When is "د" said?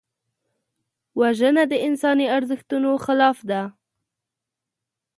1.71-1.73